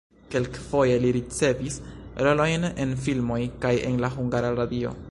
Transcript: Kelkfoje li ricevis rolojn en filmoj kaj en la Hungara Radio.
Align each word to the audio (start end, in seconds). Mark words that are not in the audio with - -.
Kelkfoje 0.35 0.95
li 1.03 1.11
ricevis 1.17 1.77
rolojn 2.29 2.67
en 2.87 2.99
filmoj 3.05 3.41
kaj 3.67 3.75
en 3.93 4.05
la 4.07 4.15
Hungara 4.19 4.57
Radio. 4.63 4.99